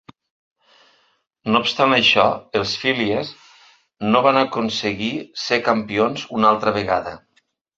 No 1.51 1.59
obstant 1.65 1.93
això, 1.97 2.23
els 2.61 2.73
Phillies 2.85 3.35
no 4.15 4.23
van 4.31 4.41
aconseguir 4.45 5.13
ser 5.45 5.61
campions 5.71 6.29
una 6.41 6.55
altra 6.55 6.75
vegada. 6.81 7.19